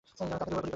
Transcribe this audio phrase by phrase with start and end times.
[0.17, 0.69] তাকে দুবার গুলি করেছো।